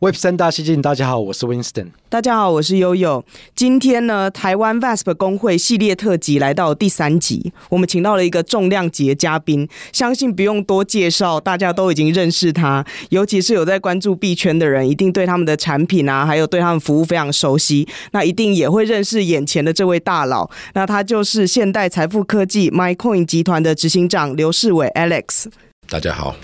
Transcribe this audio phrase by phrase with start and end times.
[0.00, 1.88] Web 三大西进，大家好，我是 Winston。
[2.08, 3.24] 大家好，我是悠悠。
[3.56, 12.86] 今天呢，台湾 VASP 工会系列特辑来到第三集，我们请到了一个重量级的嘉宾，相信不用多介绍，大家都已经认识他。
[13.10, 17.88] 尤其是有在关注币圈的人，一定对他们的产品啊，还有对他们服务非常熟悉。
[18.12, 25.46] 那一定也会认识眼前的这位大佬，那他就是现代财富科技 MaiCoin 集团的执行长刘世伟 Alex。
[25.88, 26.36] 大家好。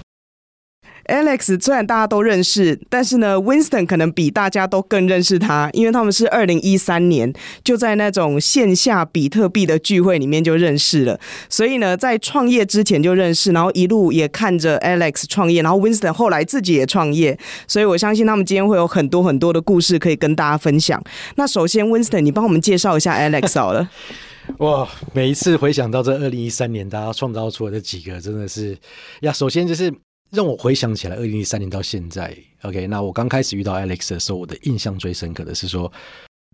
[1.06, 21.02] Alex 虽然大家都认识，但是呢，Winston 可能比大家都更认识他，因为他们是二零一三年就在那种线下比特币的聚会里面就认识了，所以呢，在创业之前就认识，然后一路也看着 Alex 创业，然后 Winston 后来自己也创业，所以我相信他们今天会有很多很多的故事可以跟大家分享。
[21.36, 23.90] 那首先，Winston，你帮我们介绍一下 Alex 好了。
[24.58, 28.76] 哇，每一次回想到这二零一三年大家创造出来的几个，真的是
[29.20, 29.92] 呀，首先就是。
[30.34, 35.90] 让我回想起来，二零一三年到现在，OK，那我刚开始遇到 Alex 的时候，我的印象最深刻的是说，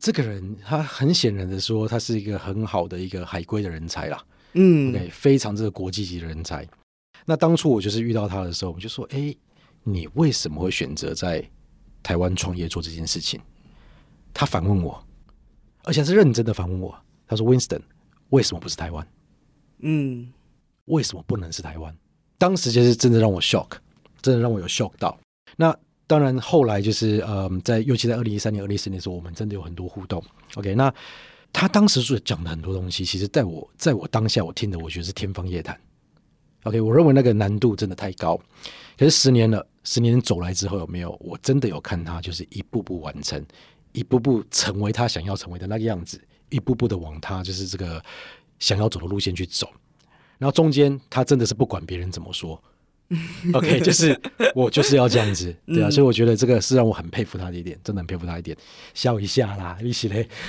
[0.02, 4.22] 这个人他很显然的说，他是一个很好的一个海归的人才啦，
[4.52, 6.68] 嗯，OK，非常这个国际级的人才。
[7.24, 9.34] 那当初我就是遇到他的时候，我就说，哎，
[9.82, 11.42] 你为什么会选择在
[12.02, 13.40] 台湾创业做这件事情？
[14.34, 15.02] 他反问我，
[15.84, 16.94] 而且是认真的反问我，
[17.26, 17.80] 他说，Winston，
[18.28, 19.06] 为什么不是台湾？
[19.78, 20.30] 嗯，
[20.84, 21.96] 为什么不能是台湾？
[22.40, 23.68] 当时就是真的让我 shock，
[24.22, 25.14] 真的让我有 shock 到。
[25.56, 30.24] 那当然后来就是呃，在尤其在二零一三年、二零一四年的时候，我们真的有很多互动。
[30.54, 30.90] OK，那
[31.52, 35.78] 他当时是讲的很多东西，其实在我在我当下我听的，我觉得是天方夜谭。
[36.62, 38.40] OK，我认为那个难度真的太高。
[38.96, 41.14] 可是十年了，十年走来之后，有没有？
[41.20, 43.44] 我真的有看他就是一步步完成，
[43.92, 48.02] 一步步成为他想要成为的那个样子，一步步的往他就是这个
[48.58, 49.68] 想要走的路线去走。
[50.40, 52.60] 然后中间他真的是不管别人怎么说，
[53.54, 54.18] OK，就是
[54.54, 58.56] 我就是要这样子，对啊，嗯、所以我觉得这个是让我很佩服他的一点，真的很佩服他一点，
[58.94, 60.26] 笑一下啦，一起嘞。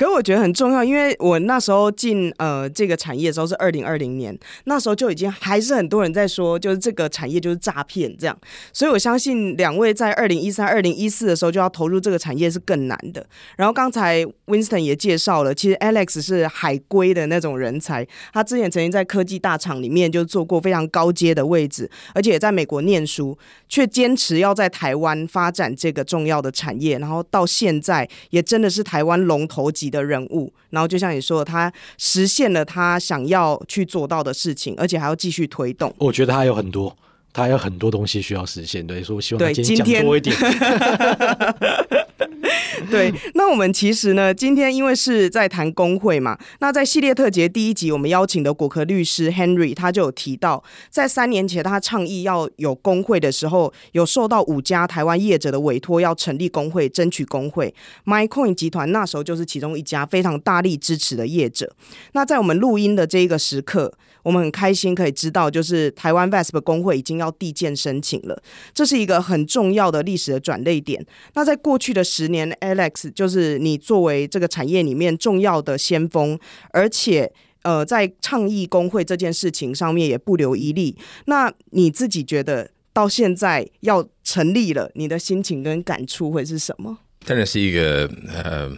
[0.00, 4.34] 可是我觉得很重要，因为我那时候进呃这个产业的时候是二零二零年，
[4.64, 8.34] 那时候就已经还是很多人在说，就是这个产业就是诈骗这样，
[8.72, 13.26] 所以我相信两位在二零一三、二零一四的时候就要投入这个产业是更难的。
[13.58, 23.36] 然后刚才 Winston 也介绍了，其实 Alex 是海归的那种人才，他之前曾经在科技大厂里面就做过非常高阶的位置，而且也在美国念书，
[23.68, 30.52] 却坚持要在台湾发展这个重要的产业，然后到现在也真的是台湾龙头级的人物。
[30.70, 35.92] 然后就像你说的，他实现了他想要去做到的事情，而且还要继续推动。
[35.98, 36.96] 我觉得他还有很多，
[37.32, 38.86] 他还有很多东西需要实现。
[38.86, 40.36] 对，所以我希望他今天讲多一点。
[42.90, 57.74] 对，那我们其实呢，今天因为是在谈工会嘛，那在系列特辑第一集，我们邀请的果壳律师 Henry，他就有提到，在三年前他倡议要有工会的时候，有受到五家台湾业者的委托，要成立工会，争取工会。
[58.06, 61.74] MyCoin 集团那时候就是其中一家非常大力支持的业者。
[62.12, 63.92] 那在我们录音的这一个时刻，
[64.22, 68.42] 我们很开心可以知道，就是台湾 VASP 工会已经要递件申请了，
[68.74, 71.04] 这是一个很重要的历史的转捩点。
[71.34, 76.38] 那在过去的十年，Alex 就是你作为这个产业里面重要的先锋，
[76.72, 77.32] 而且
[77.62, 80.96] 呃，在倡议工会这件事情上面也不留一例。
[81.26, 86.98] 那你自己觉得到现在要成立了，你的心情跟感触会是什么？
[87.24, 88.10] 当然是一个
[88.44, 88.70] 呃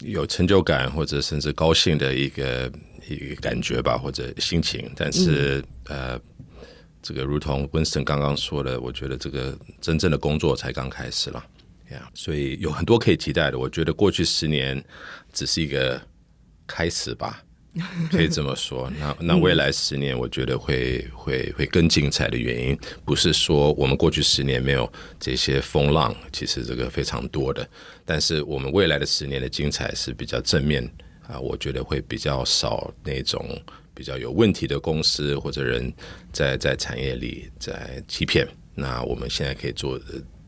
[0.00, 2.72] 有成就感或者甚至高兴的一个。
[3.08, 6.20] 一个感觉吧，或者心情，但是、嗯、呃，
[7.02, 11.44] 这个如同 Winston 刚刚说的，我觉得这个真正的工作才刚开始了
[11.90, 13.58] ，yeah, 所以有很多可以期待的。
[13.58, 14.82] 我觉得过去十年
[15.32, 16.00] 只是一个
[16.66, 17.42] 开始吧，
[18.10, 18.90] 可以这么说。
[18.98, 24.90] 那那未来十年，我觉得会会会更精彩的原因，不是说我们过去十年没有
[25.20, 27.68] 这些风浪，其实这个非常多的，
[28.04, 30.88] 但是我们未来的十年的精彩是比较正面。
[31.28, 33.44] 啊，我觉得会比较少那种
[33.94, 35.92] 比较有问题的公司或者人
[36.32, 38.46] 在在产业里在欺骗。
[38.74, 40.04] 那我们现在可以做的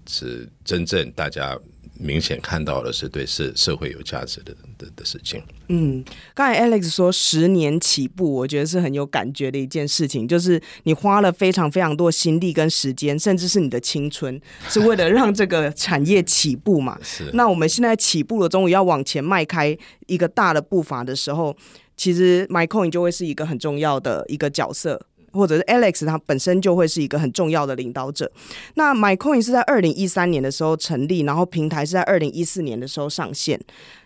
[0.06, 1.58] 是真正大家。
[1.98, 5.42] 明显看到的是对社社会有价值的的的事情。
[5.68, 6.04] 嗯，
[6.34, 16.98] 刚才 Alex 说十年起步，我觉得是很有感觉的一件事情，就是你花了非常非常多心力跟时间，甚至是你的青春，是为了让这个产业起步嘛。
[17.02, 17.30] 是。
[17.32, 19.76] 那我们现在起步了，终于要往前迈开
[20.06, 21.56] 一个大的步伐的时候，
[21.96, 25.06] 其实 MaiCoin 就会是一个很重要的一个角色。
[25.36, 28.30] 或者是 Alex，他本身就会是一个很重要的领导者。
[28.74, 33.60] 那 MyCoin 是在二零一三年的时候成立，然后平台是在二零一四年的时候上线。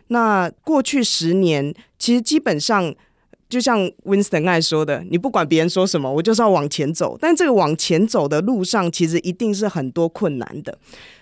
[0.09, 2.93] 那过去十年，其实基本上
[3.49, 7.17] 就像 Winston 刚才说的，你不管别人说什么，我就是要往前走。
[7.21, 10.77] 但这个往前走的路上，其实一定是很多困难的。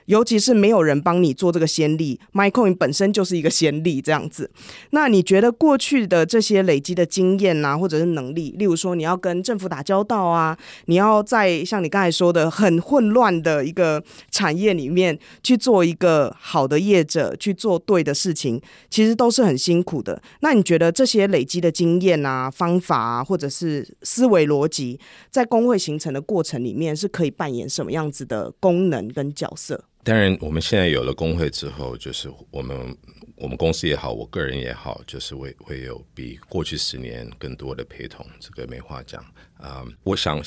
[0.09, 4.51] 尤其是没有人帮你做这个先例，MaiCoin 本身就是一个先例，这样子。
[4.91, 10.57] 那你觉得过去的这些累积的经验啊，或者是能力，例如说你要跟政府打交道啊，
[10.87, 18.59] 你要在像你刚才说的很混乱的一个产业里面去做一个好的业者，去做对的事情，
[18.89, 20.23] 其实都是很辛苦的。
[20.41, 24.99] 那你觉得这些累积的经验啊、方法啊，或者是思维逻辑，
[25.31, 29.85] 在工会形成的过程里面，是可以扮演什么样子的功能跟角色？
[30.05, 32.97] 当然，我们现在有了公会之后，就是我们
[33.37, 39.23] 我们公司也好，我个人也好，就是会会有比过去十年更多的陪同，这个没话讲
[39.59, 39.85] 啊。
[40.03, 40.43] 我想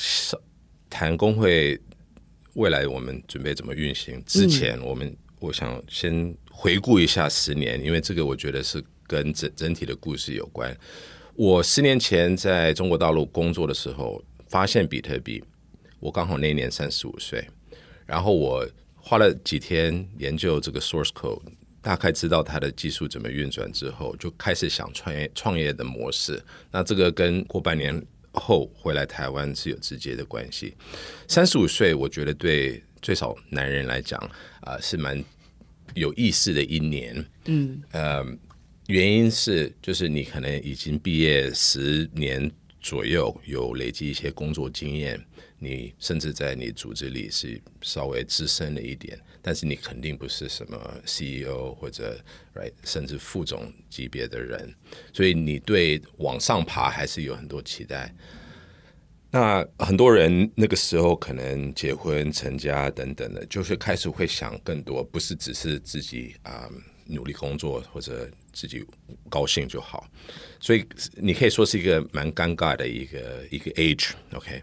[0.90, 1.80] 谈公会
[2.54, 10.76] 未来我们准备怎么运行之前，我们我想先回顾一下十年，因为这个我觉得是跟整整体的故事有关。
[11.36, 15.44] 我十年前在中国大陆工作的时候，发现比特币，
[16.00, 17.46] 我刚好那年三十五岁，
[18.06, 18.68] 然后我。
[19.12, 21.42] 花了几天研究这个 source code，
[21.82, 26.42] 大概知道它的技术怎么运转之后，就开始想创业创业的模式。
[26.70, 30.74] 那这个跟过半年后回来台湾是有直接的关系。
[31.28, 34.18] 三十五岁，我觉得对最少男人来讲
[34.62, 35.22] 啊、呃、是蛮
[35.92, 37.22] 有意思的一年。
[37.44, 38.24] 嗯，呃，
[38.86, 42.50] 原因是就是你可能已经毕业十年
[42.80, 45.22] 左右，有累积一些工作经验。
[45.62, 52.18] 你甚至在你组织里是稍微资深了一点，但是你肯定不是什么 CEO 或者
[52.54, 54.74] right 甚至副总级别的人，
[55.12, 58.12] 所以你对往上爬还是有很多期待。
[59.30, 66.68] 那很多人那个时候可能结婚成家等等的，就是开始会想更多，不是只是自己啊、
[67.06, 68.84] 努力工作或者自己
[69.30, 70.06] 高兴就好。
[70.60, 74.62] 所以你可以说是一个蛮尴尬的一个一个 age，OK？、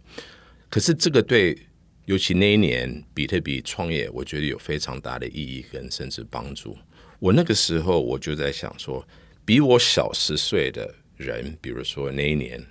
[0.70, 1.58] 可是这个对，
[2.06, 6.78] 尤其那一年比特币创业，我觉得有非常大的意义跟甚至帮助。
[7.20, 9.06] 我那个时候我就在想说，
[9.44, 12.64] 比我小十岁的人，比如说那一年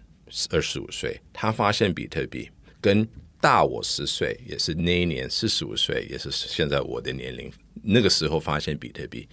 [0.51, 2.49] 二十五岁，他发现比特币，
[2.81, 3.07] 跟
[3.41, 7.53] 大我十岁，也是那一年四十五岁，也是现在我的年龄，
[7.83, 9.29] 那个时候发现比特币，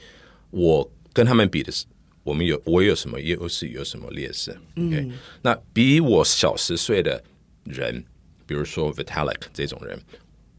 [0.50, 1.86] 我跟他们比的是，
[2.24, 7.24] 我们有我有什么优势，有什么劣势？OK，嗯，那比我小十岁的
[7.64, 8.04] 人。
[8.46, 10.00] 比如说 Vitalik 这种人，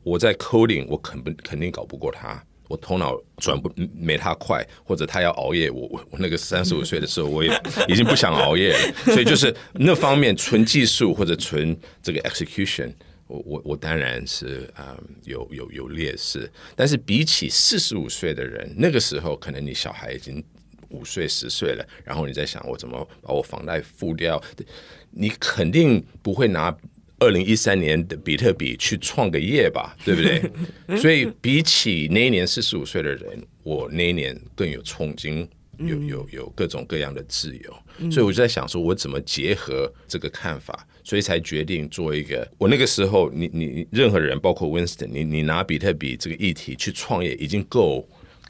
[0.03, 7.51] 我在 coding 我肯不肯定搞不过他，我头脑转不没他快，或者他要熬夜，我我我那个三十五 岁的时候，我也
[7.89, 8.95] 已经不想熬夜了。
[9.15, 12.93] 所以就是那方面纯技术或者纯这个 execution，
[13.29, 16.51] 我我我当然是啊、um, 有有有劣势。
[16.75, 20.43] 但是比起四十五岁的人，那个时候可能你小孩已经
[20.89, 24.43] 五岁十岁了，然后你在想我怎么把我房贷付掉，
[25.11, 26.77] 你肯定不会拿。
[27.19, 30.99] 二零一三年的比特币去创个业吧， 对不对？
[30.99, 38.11] 所以比起那一年四十五岁的人，我那一年更有冲劲，有有有各种各样的自由。
[38.11, 42.47] 所以我就在想，说我怎么结合这个看法，所以才决定做一个。
[42.59, 48.07] 我那个时候，你你任何人，包括 Winston，你你拿比特币这个议题去创业，已经够。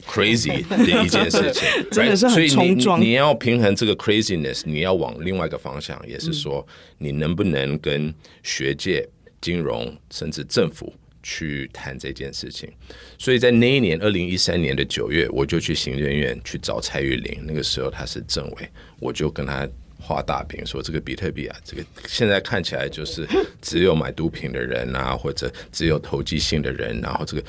[0.07, 2.97] Crazy 的一件事情， 真的是很冲撞。
[2.97, 6.65] 所以你你要平衡这个 craziness，你要往另外一个方向，也是说
[6.97, 9.07] 你能不能跟学界、
[9.41, 12.71] 金融甚至政府去谈这件事情。
[13.17, 19.67] 所以在那一年，二零一三年的九月，我就去行政院去找蔡玉玲，那个时候他是政委，我就跟他
[19.99, 23.27] 画大饼，说这个比特币啊，这个现在看起来就是
[23.61, 27.43] 只有买毒品的人啊，或者只有投机性的人，然后这个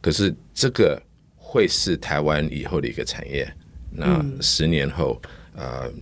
[0.00, 1.00] 可是这个。
[1.50, 3.52] 会是台湾以后的一个产业。
[3.90, 5.20] 那十年后，
[5.56, 5.92] 呃，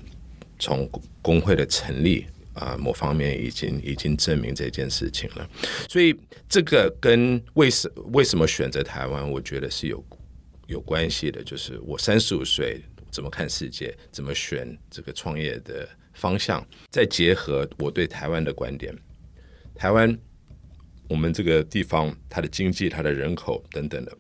[0.59, 0.87] 从
[1.23, 5.51] 工会的成立啊、呃，某方面已经已经证明这件事情了。
[5.89, 6.15] 所以
[6.47, 10.05] 这个跟为什为什么选择台湾，我觉得是有
[10.67, 11.43] 有关系的。
[11.43, 12.79] 就是我三十五岁
[13.11, 18.95] 怎么看世界，怎么选这个创业的方向，再结合我对台湾的观点。
[19.75, 20.15] 台湾，
[21.09, 24.13] 我们这个地方，它的经济、它的人口等等的。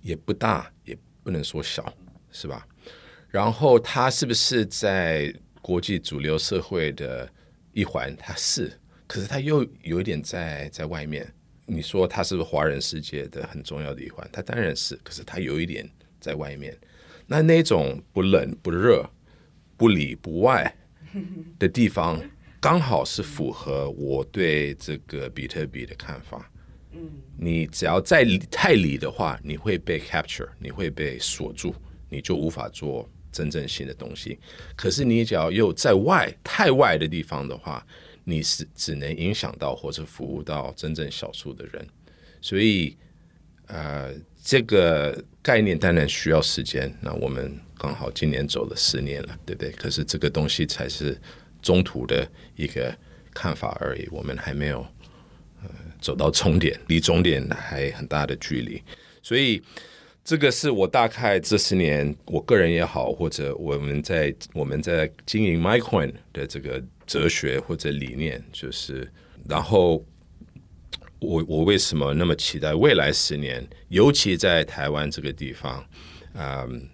[0.00, 1.92] 也不大，也不能说小，
[2.30, 2.66] 是吧？
[3.28, 7.30] 然后它是不是在国际主流社会的
[7.72, 8.16] 一环？
[8.16, 8.72] 它是，
[9.06, 11.30] 可是它又有一点在在外面。
[11.66, 14.26] 你说它是不是华人世界的很重要的一环？
[14.32, 15.86] 它当然是，可是它有一点
[16.18, 16.74] 在外面。
[17.26, 19.04] 那那种不冷不热、
[19.76, 20.74] 不里不外
[21.58, 22.18] 的地方，
[22.58, 26.50] 刚好是符合我对这个比特币的看法。
[27.36, 31.74] 你只要在太里的话，你会被 capture，你会被锁住，
[32.08, 34.38] 你就无法做真正新的东西。
[34.76, 37.86] 可是你只要又在外太外的地方的话，
[38.24, 41.86] 你是只能影响到或者服务到真正少数的人，
[42.40, 42.96] 所以
[43.66, 46.92] 呃，这个概念当然需要时间。
[47.00, 49.70] 那我们刚好今年走了十年了，对不对？
[49.72, 51.18] 可是这个东西才是
[51.62, 52.94] 中途的一个
[53.32, 54.86] 看法而已，我们还没有
[56.00, 58.82] 走到终点，离终点还很大的距离。
[59.22, 59.62] 所以
[60.24, 66.82] 这个是我大概这十年，我个人也好，或者我们在我们在经营 MaiCoin 的这个。
[67.08, 69.10] 哲学或者理念，就是，
[69.48, 70.04] 然后
[71.20, 75.82] 我我为什么那么期待未来十年，尤其在台湾这个地方，
[76.34, 76.86] 嗯，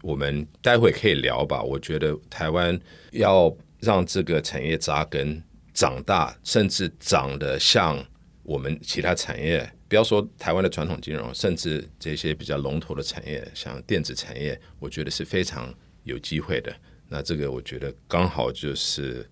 [0.00, 1.62] 我们待会可以聊吧。
[1.62, 2.80] 我觉得台湾
[3.12, 5.42] 要让这个产业扎根、
[5.74, 8.02] 长大，甚至长得像
[8.48, 15.72] 我们其他产业，不要说台湾的传统金融，甚至这些比较龙头的产业，像电子产业，我觉得是非常
[16.04, 16.74] 有机会的。
[17.08, 19.28] 那这个我觉得刚好就是。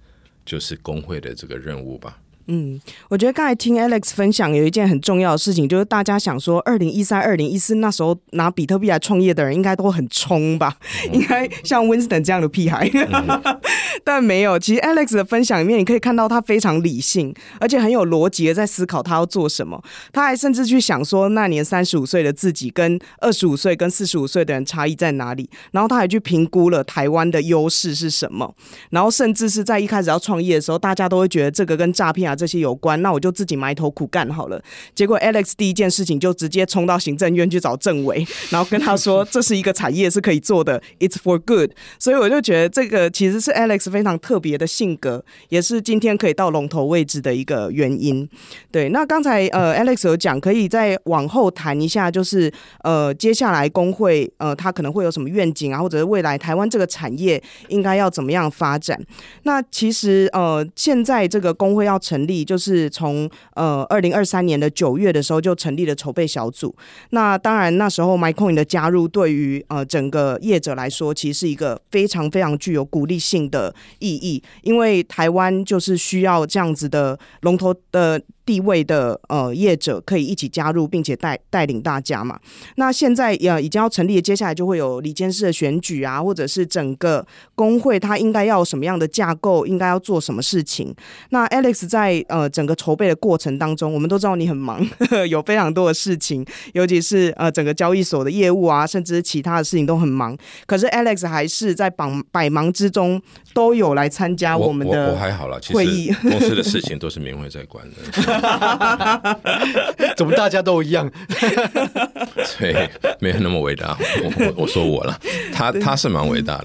[0.47, 2.23] 就是工会的这个任务吧。
[2.49, 10.77] 嗯，我觉得刚才听 Alex 分享有一件很重要的事情，就是大家想说，二零一三、二零一四那时候拿比特币来创业的人，应该都很冲吧？
[11.09, 13.59] 嗯、应该像 Winston 这样的屁孩，嗯、
[14.05, 14.57] 但没有。
[14.59, 19.83] 其实 Alex 的分享里面，你可以看到他非常理性，而且很有逻辑的在思考他要做什么。
[20.13, 25.51] 他还甚至去想说，那年三十五岁的自己跟二十五岁、跟四十五岁的人差异在哪里？
[25.73, 28.55] 然后他还去评估了台湾的优势是什么。
[28.91, 32.36] 然后甚至是在一开始要创业的时候，大家都会觉得这个跟诈骗啊。
[32.37, 34.63] 这些有关，那我就自己埋头苦干好了。
[34.95, 41.71] 结果 Alex 第一件事情就直接冲到行政院去找政委， 然后跟他说这是一个产业是可以做的，It's for good。
[41.99, 48.29] 所以我就觉得这个其实是 Alex 非常特别的性格，也是今天可以到龙头位置的一个原因。
[48.71, 52.53] 对，那刚才呃 Alex 有讲，可以再往后谈一下，就是
[52.83, 59.01] 呃接下来工会呃他可能会有什么愿景啊，或者是未来台湾这个产业应该要怎么样发展？
[59.45, 62.26] 那其实呃现在这个工会要成。
[62.27, 66.75] 力就是从呃二零二三年的九月的时候就成立了筹备小组。
[67.11, 78.21] 那当然那时候 MaiCoin 的加入对于呃整个业者来说，其实是一个非常非常具有鼓励性的意义，因为台湾就是需要这样子的龙头的。
[78.47, 82.39] 地位的呃业者可以一起加入，并且带带领大家嘛。
[82.77, 87.27] 那现在呃已经要成立，接下来就会有里监事的选举啊，或者是整个
[87.57, 90.95] 工会它应该要什么样的架构，应该要做什么事情。
[91.31, 100.39] 那 Alex 在呃整个筹备的过程当中，我们都知道你很忙，呵 呵有非常多的事情，尤其是呃整个交易所的业务啊，甚至其他的事情都很忙。
[100.67, 103.21] 可是 Alex 还是在百百忙之中
[103.53, 105.05] 都有来参加我们的会议。
[105.05, 108.36] 我，我，我还好了，其实公司的事情都是明慧在管的。
[110.17, 111.11] 怎么大家都一样？
[112.59, 112.89] 对，
[113.21, 113.97] 没有那么伟大。
[114.23, 115.19] 我我我说我了，
[115.53, 116.65] 他他是蛮伟大的。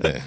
[0.00, 0.20] 对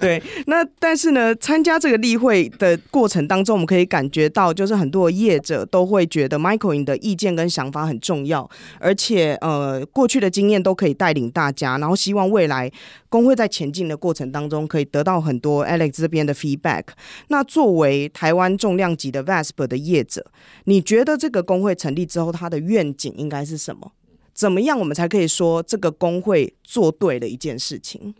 [0.00, 12.70] 对，那但是呢，参加这个例会的过程当中，我们可以感觉到，就是很多业者都会觉得 Michael 你的意见跟想法很重要，而且呃，过去的经验都可以带领大家，然后希望未来
[13.08, 16.84] 工会在前进的过程当中，可以得到很多 Alex 这边的 feedback。
[17.28, 20.30] 那作为台湾重量级的 VASP 的业者，
[20.64, 23.92] 你觉得这个工会成立之后，它的愿景应该是什么？
[24.34, 28.14] 怎么样我们才可以说这个工会做对了一件事情？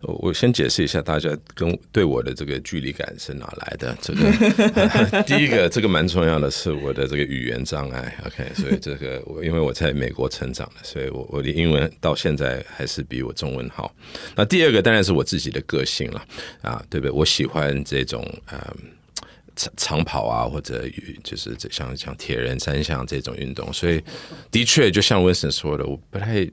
[0.00, 3.96] 我先解释一下，大家跟对我的这个距离感是哪来的？
[4.00, 8.16] 这个 第一个，这个蛮重要的是我的这个语言障碍。
[8.26, 13.94] OK，所以这个我因为我在美国成长的，所以我我的英文到现在还是比我中文好。
[14.34, 16.26] 那第二个当然是我自己的个性了
[16.62, 17.12] 啊，对不对？
[17.12, 18.58] 我喜欢这种嗯。
[19.62, 20.84] 长长跑啊，或者
[21.22, 24.02] 就是像像铁人三项这种运动，所以
[24.50, 26.50] 的确就像温森说的，我不太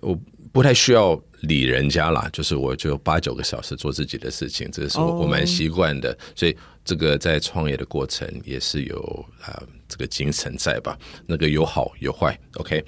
[0.00, 0.18] 我
[0.52, 10.98] 不太需要理人家啦，就是我就八九个小时做自己的事情，这个是我我蛮习惯的，所以这个在创业的过程也是有啊、呃、这个精神在吧？
[11.26, 12.84] 那个有好有坏，OK，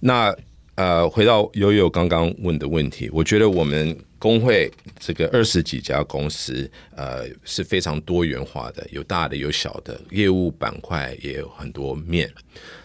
[0.00, 0.34] 那。
[0.78, 4.70] 呃，回到悠悠刚刚问的问题，我觉得我们工会
[5.00, 12.32] 这个二十几家公司，呃，是非常多元化的，有大的有小的，业务板块也有很多面。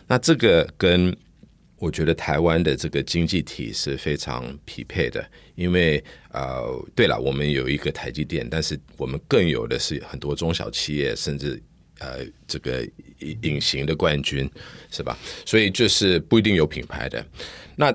[0.07, 1.15] 那这个跟
[1.77, 5.23] 我觉得台湾的这个经济体是非常匹配的，
[5.53, 11.61] 因为呃，对了，我们有一个台积电，但是我们更有的是很多中小企业，甚至
[11.99, 12.83] 呃，这个
[13.19, 14.49] 隐形的冠军，
[14.89, 15.15] 是吧？
[15.45, 17.23] 所以就是不一定有品牌的。
[17.75, 17.93] 那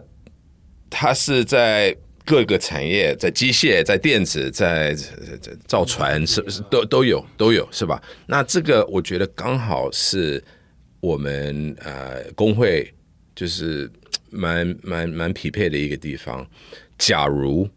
[0.90, 4.94] 它是在各个产业，在机械、在电子、在
[5.66, 8.02] 造船，是不是都都有都有，是吧？
[8.26, 10.42] 那这个我觉得刚好是
[11.00, 12.92] 我们呃工会
[13.34, 13.90] 就是
[14.30, 16.46] 蛮蛮蛮匹配的一个地方。
[16.98, 17.68] 假如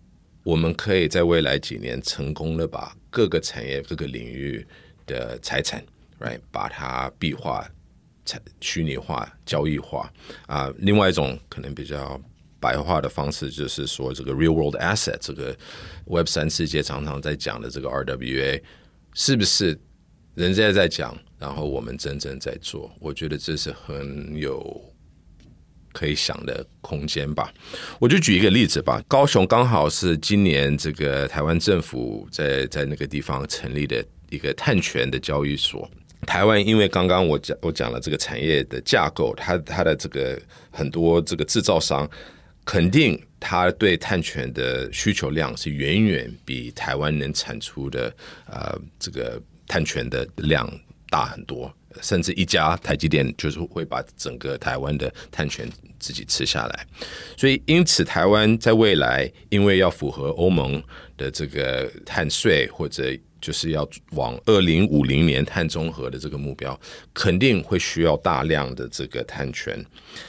[0.43, 4.65] 我们可以在未来几年成功的把各个产业、各个领域
[5.05, 5.81] 的财产
[6.20, 7.65] ，right，把它币化。
[8.61, 10.11] 虚拟化、交易化
[10.47, 12.19] 啊、另外一种可能比较
[12.59, 15.55] 白话的方式，就是说这个 real world asset，这个
[16.05, 18.61] Web 三世界常常在讲的这个 RWA，
[19.13, 19.79] 是不是
[20.35, 22.91] 人家在讲，然后我们真正在做？
[22.99, 24.81] 我觉得这是很有
[25.91, 27.51] 可以想的空间吧。
[27.99, 35.89] 我就举一个例子吧，高雄刚好是今年这个台湾政府在在那个地方成立的一个碳权的交易所。
[36.27, 42.09] 台湾因为刚刚我讲我讲了这个产业的架构，它它的这个很多这个制造商，
[42.63, 48.13] 肯定它对碳权的需求量是远远比台湾能产出的
[48.45, 50.71] 呃这个碳权的量
[51.09, 55.67] 大很多，甚至一家台积电就是会把整个台湾的碳权
[55.99, 56.87] 自己吃下来，
[57.35, 60.81] 所以因此台湾在未来因为要符合欧盟
[61.17, 63.11] 的这个碳税或者。
[63.41, 66.79] 就是要往二零五零年碳中和的这个目标，
[67.13, 69.83] 肯定会需要大量的这个碳权。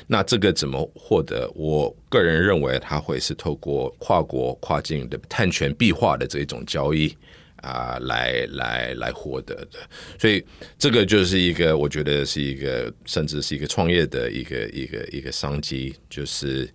[0.07, 1.49] 那这个怎么获得？
[1.55, 7.15] 我个人认为，它会是透过跨国跨境的碳权币化的这一种交易
[7.57, 9.79] 啊，来来来获得的。
[10.19, 10.43] 所以
[10.79, 15.95] 这个就是一个，我觉得是一个，甚至是一个创业的一个一个一个商机。
[16.09, 16.69] 就是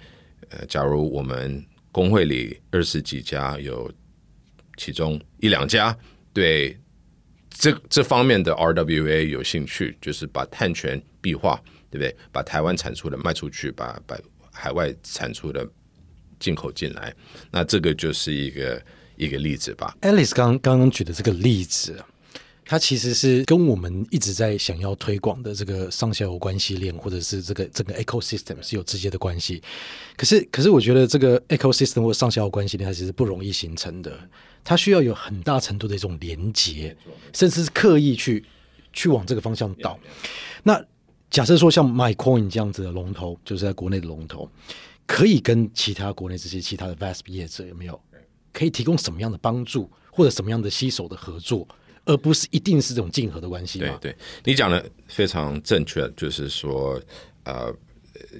[0.50, 3.92] 呃，假如我们工会里二十几家，有
[4.78, 5.98] 其中一两家。
[6.38, 6.78] 对
[7.50, 12.16] 这这方面的 RWA 有兴趣，就是把碳权壁化，对不对？
[12.32, 14.16] 把台湾产出的卖出去，把把
[14.54, 15.68] 海外产出的
[16.40, 17.12] 进口进来，
[17.50, 18.80] 那这个就是一个
[19.16, 19.98] 一个例子吧。
[20.02, 22.00] Alice 刚刚刚举的这个例子，
[22.68, 29.64] 它其实是跟我们一直在想要推广的这个上下游关系链，或者是这个整个 ecosystem 是有直接的关系。
[30.18, 34.20] 可是，可是我觉得这个 ecosystem 或上下游关系链，它其实不容易形成的。
[34.66, 36.94] 它需要有很大程度的一种连接，
[37.34, 38.44] 甚至是刻意去
[38.92, 39.98] 去往这个方向导。
[40.64, 40.84] 那
[41.30, 44.50] 假设说像 MaiCoin 这样子的龙头，就是在国内的龙头，
[45.06, 47.98] 可以跟其他国内这些其他的 VASP 业者有没有
[48.52, 51.66] 可以提供什么样的帮助，或者什么样的携手的合作，
[52.08, 53.78] 而不是一定是这种竞合的关系？
[53.78, 57.00] 对对，你讲的非常正确，就是说，
[57.44, 57.72] 呃，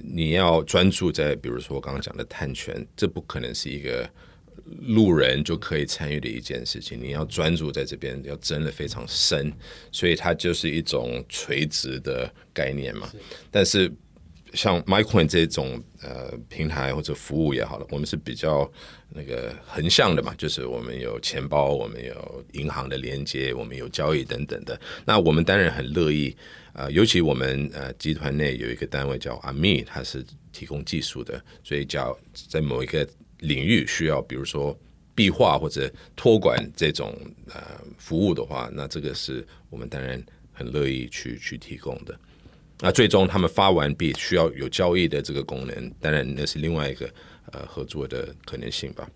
[0.02, 4.10] 你要专注在比如说我刚刚讲的碳权，这不可能是一个。
[4.82, 9.50] 路人就可以参与的一件事情，你要专注在这边，要争的非常深，
[9.90, 13.10] 所以它就是一种垂直的概念嘛。
[13.50, 13.90] 但是
[14.54, 18.70] 像 MaiCoin 这种呃平台或者服务也好了，我们是比较
[19.10, 24.80] 那个横向的嘛，就是我们有钱包，我们有银行的连接，我们有交易等等的。
[25.04, 26.36] 那我们当然很乐意、
[26.72, 33.08] 呃，尤其我们呃集团内有一个单位叫 Ami，它是提供技术的，所以叫在某一个。
[33.42, 34.76] 领域需要，比如说
[35.14, 37.16] 币化或者托管这种
[37.54, 40.20] 呃服务的话，那这个是我们当然
[40.52, 42.18] 很乐意去去提供的。
[42.80, 47.08] 那最终他们发完币需要有交易的这个功能，当然那是另外一个
[47.52, 49.08] 呃合作的可能性吧。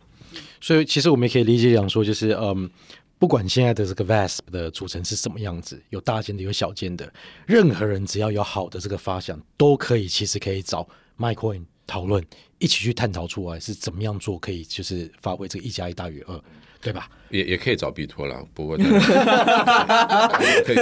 [0.61, 2.71] 所以其实我们也可以理解讲说，就是嗯，
[3.19, 7.13] 不管现在的这个 VASP 的组成是什么样子，有大间的有小间的，
[7.47, 12.25] 任何人只要有好的这个发想，都可以其实可以找 MyCoin 讨论。
[12.59, 16.41] 一起去探讨出来是怎么样做，可以就是发挥这个一加一大于二，
[16.83, 17.09] 对吧？
[17.31, 19.01] 也也可以找币托了，不过 当然，
[20.67, 20.77] 可以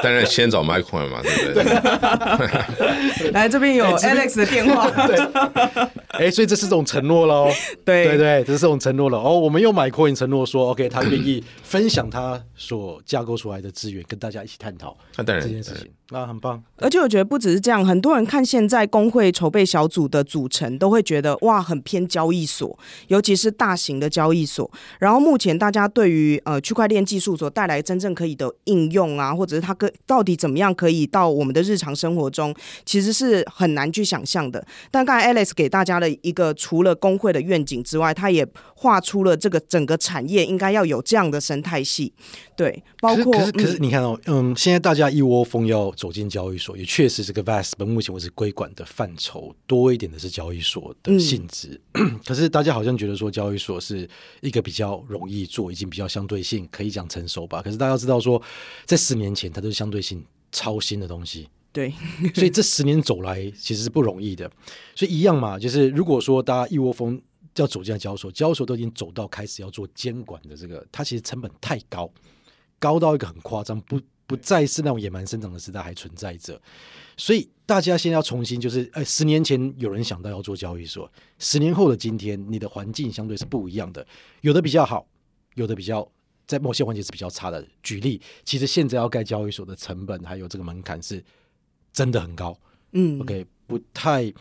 [0.00, 3.30] 当然先找 MaiCoin 嘛，对不对？
[3.32, 5.16] 来这边有 Alex 的电话，对，
[6.26, 7.50] 哎，所以这是种承诺喽，
[7.84, 9.18] 对对对，这是种承诺了。
[9.18, 16.60] 哦，我们用 MaiCoin 承诺说，OK，他愿意 分享他所架构出来的资源，跟大家一起探讨那当然这件事情，那很棒。
[16.78, 20.86] 而且我觉得不只是这样，很多人看现在工会筹备小组的组成都。
[20.96, 24.70] 会觉得哇，很偏交易所，尤其是大型的交易所。
[24.98, 32.54] 然后目前大家对于呃区块链技术所带来真正可以的应用啊，或者是它个到底怎么样可以到我们的日常生活中，
[32.86, 34.64] 其实是很难去想象的。
[34.90, 42.14] 但刚才 Alex 给大家的一个除了工会的愿景之外，他也画出了这个整个产业应该要有这样的生态系。
[42.56, 51.80] 对，包括可是可是你看哦，嗯，现在大家一窝蜂要走进交易所，也确实这个 VASP 本目前为止归管的范畴多一点的是交易所的性质。
[51.94, 54.08] 嗯、 可是大家好像觉得说交易所是
[54.42, 57.62] 一个比较容易做，已经比较相对性可以讲成熟吧。
[57.62, 58.40] 可是大家知道说，
[58.84, 61.48] 在十年前它都是相对性超新的东西。
[61.72, 61.92] 对，
[62.34, 64.50] 所以这十年走来其实是不容易的。
[64.94, 67.20] 所以一样嘛，就是如果说大家一窝蜂
[67.56, 72.10] 要走进交易所，交易所都已经走到开始要做监管的这个，它其实成本太高。
[72.78, 76.60] 高到一个很夸张，不不再是那种野蛮生长的时代还存在着，
[77.16, 84.04] 所以大家现在要重新就是，哎，十年前有人想到要做交易所，十年后的今天，你的环境相对是不一样的，
[84.40, 85.06] 有的比较好，
[85.54, 86.08] 有的比较
[86.46, 87.64] 在某些环节是比较差的。
[87.82, 91.22] 举例，其实现在要盖交易所的成本还有这个门槛是
[91.92, 92.58] 真的很高，
[92.92, 94.32] 嗯，OK，不太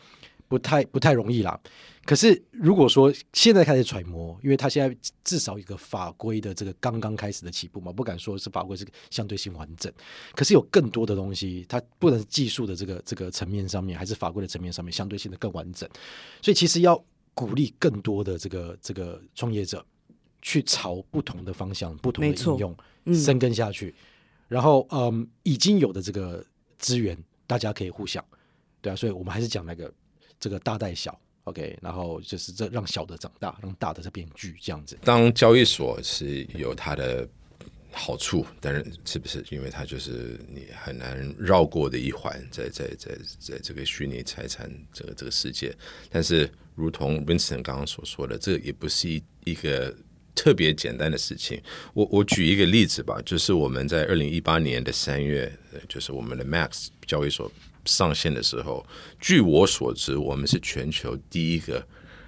[0.47, 1.59] 不太不太容易啦。
[2.05, 9.91] 可是，如果说现在开始揣摩，因为他现在至少一个法规的这个刚刚开始的起步嘛，不敢说是法规是相对性完整。
[10.35, 15.89] 可是有更多的东西，它不能是技术的这个这个层面上面，还是法规的层面上面，相对性的更完整。
[16.43, 19.83] 所以，其实要鼓励更多的这个这个创业者
[20.43, 22.77] 去朝不同的方向、不同的应用
[23.15, 23.95] 深耕下去。
[24.47, 26.45] 然后，嗯，已经有的这个
[26.77, 28.23] 资源，大家可以互相
[28.79, 28.95] 对啊。
[28.95, 29.91] 所以我们还是讲那个
[30.39, 31.19] 这个大带小。
[31.45, 34.97] OK，然后就是这让小的长大，让大的在变巨这样子。
[35.03, 37.27] 当交易所是有它的
[37.91, 45.73] 好处，但是是不是因为它就是你很难绕过的一环，在在在在，这个虚拟财产这个这个世界？
[46.09, 49.95] 但是，如同 Winston 刚刚所说的，这也不是一一个
[50.33, 51.61] 特别简单的事情。
[51.93, 55.55] 我我举一个例子吧，就是我们在二零一八年的三月，
[55.87, 57.51] 就是我们的 Max 交易所。
[57.85, 58.85] 上线的时候，
[59.19, 61.79] 据我所知，我们是全球第一个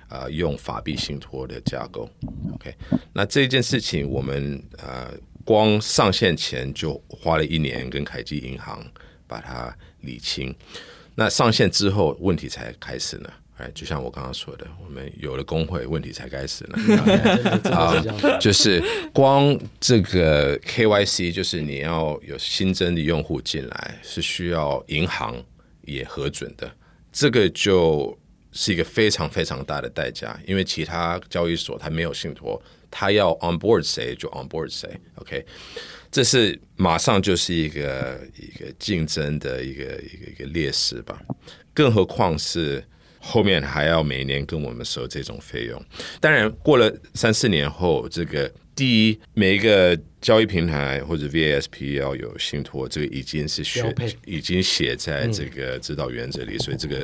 [0.08, 2.10] 啊、呃、用法币信托的架构。
[2.54, 2.74] OK，
[3.14, 5.12] 那这件事情我们呃
[5.44, 8.86] 光上线前就花了一年跟凯基银行
[9.28, 10.56] 把它理清，
[11.16, 13.30] 那上线之后问题才开始呢。
[13.58, 16.78] 哎，就像我刚刚说的，我们有了工会，问题才开始呢。
[17.74, 17.92] 啊，
[18.40, 18.80] 就是
[19.12, 25.44] 光这个 KYC，就是你要有新增的用户进来，是需要银行
[25.82, 26.72] 也核准的。
[27.12, 28.16] 这个就
[28.52, 34.88] 是一个非常非常大的代价，因为其他交易所它没有信托，它要 on board 谁就 on board 谁。
[35.16, 35.44] OK，
[36.12, 41.20] 这是马上就是一个一个竞争的一个一个一个劣势吧。
[41.74, 42.84] 更何况是。
[43.20, 45.84] 后面还要每年跟我们收这种费用，
[46.20, 57.04] 当然过了三四年后，这个第一每一个交易平台或者 VASP 要有信托，这个已经是写已经写在这个指导原则里，所以这个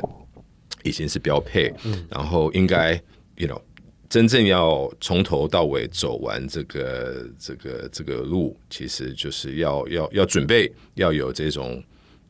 [0.82, 1.72] 已经是标配。
[2.08, 2.92] 然后应该
[3.36, 3.60] ，you know，
[4.08, 11.82] 真正要从头到尾走完这个这个这个路，其实就是要要要准备要有这种。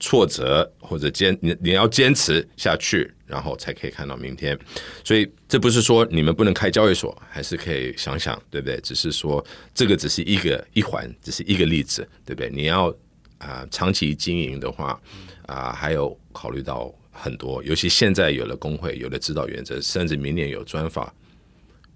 [0.05, 4.59] 挫折或者坚你你要坚持下去，然后才可以看到明天。
[5.03, 8.79] 所以这不是说你们不能开交易所，还是可以想想，对不对？
[8.83, 12.51] 只是说这个只是一个一环，只是一个例子，对不对？
[12.51, 12.95] 你要
[13.38, 15.01] 啊、长期经营的话
[15.47, 21.11] 啊、还有考虑到很多，尤其现在有了工会，有了指导原则，甚至明年有专法，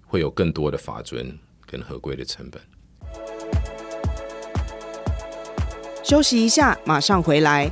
[0.07, 2.59] 会有更多的法遵跟合规的成本。
[6.03, 7.71] 休息一下，马上回来。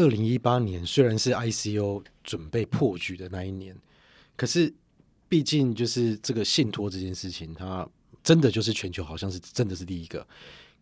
[0.00, 3.76] 二零一八年虽然是 ICO 准备破局的那一年，
[4.36, 4.72] 可是
[5.28, 7.88] 毕竟就是这个信托这件事情，它
[8.22, 10.26] 真的就是全球好像是真的是第一个。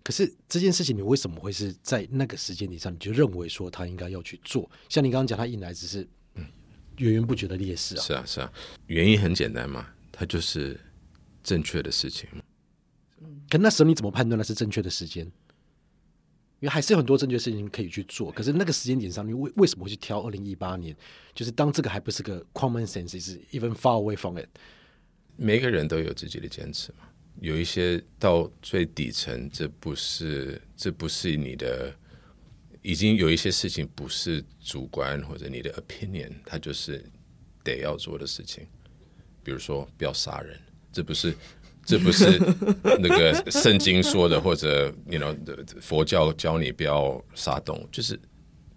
[0.04, 4.70] 可是这件事情，你为什么会是在那个时间点上，你就认为说他应该要去做？
[4.88, 6.08] 像你刚刚讲，他引来只是
[6.96, 8.02] 源源不绝的劣势啊。
[8.02, 8.52] 是啊，是啊，
[8.86, 10.80] 原因很简单嘛，它就是
[11.42, 12.28] 正确的事情。
[13.50, 15.30] 可那时候你怎么判断那是正确的时间？
[16.60, 20.96] 因为还是有很多正确事情可以去做，可是那个时间点上，你为为什么会去挑二零一八年？
[21.34, 24.48] 就是当这个还不是个 common sense，是 even far away from it。
[25.36, 27.08] 每个人都有自己的坚持嘛，
[27.40, 31.94] 有一些到最底层，这不是这不是你的，
[32.82, 37.04] 已经有一些事情不是主观或者你的 opinion，它就是
[37.62, 38.66] 得要做的事情。
[39.44, 40.60] 比如说不要杀人，
[40.92, 41.32] 这不是
[41.88, 42.38] 这不是
[43.00, 45.34] 那个圣经说的，或者你 you know
[45.80, 48.20] 佛教教你不要杀动物，就是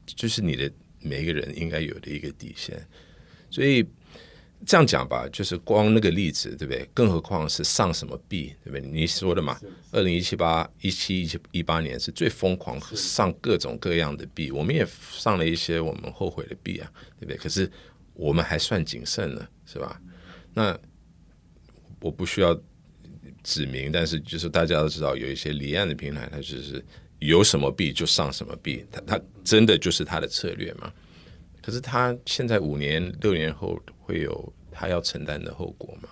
[0.06, 0.72] 就是你的
[1.02, 2.82] 每一个人应该有的一个底线，
[3.50, 3.86] 所以。
[4.64, 6.88] 这样讲吧，就是光那个例子，对不对？
[6.94, 8.88] 更何况是上什么币，对不对？
[8.88, 9.60] 你说的嘛，
[9.92, 16.88] 二零一七八一七一七一八年是最疯狂上各种各样的币，我们也上了一些我们后悔的币啊，
[17.20, 17.38] 对不对？
[17.38, 17.68] 可是
[18.14, 20.00] 我们还算谨慎呢，是吧？
[20.54, 20.78] 那
[22.00, 22.54] 我不需要
[23.44, 26.84] 指明，但是就是大家都知道，有一些离岸的平台，它就是
[27.20, 30.92] 有什么币就上什么币，它它真的就是它的策略嘛？
[31.62, 36.10] 可是他现在五年六年后会有他要承担的后果嘛？